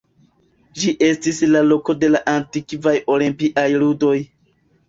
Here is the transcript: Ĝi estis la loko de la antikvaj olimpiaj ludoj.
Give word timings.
Ĝi 0.83 0.93
estis 1.07 1.41
la 1.51 1.61
loko 1.67 1.95
de 2.05 2.11
la 2.15 2.23
antikvaj 2.35 2.97
olimpiaj 3.17 3.71
ludoj. 3.85 4.19